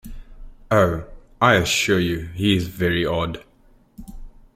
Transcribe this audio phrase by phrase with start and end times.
[0.71, 1.05] Oh,
[1.39, 3.43] I assure you he is very odd!